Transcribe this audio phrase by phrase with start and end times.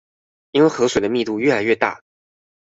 [0.53, 2.01] 因為河水的密度愈來愈大